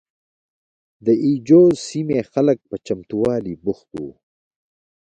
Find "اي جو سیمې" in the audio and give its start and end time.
1.23-2.19